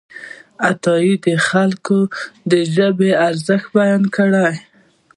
عطايي 0.69 1.13
د 1.25 1.27
خلکو 1.49 1.97
د 2.51 2.53
ژبې 2.75 3.11
ارزښت 3.27 3.67
بیان 3.77 4.03
کړی 4.15 4.33
دی. 4.45 4.55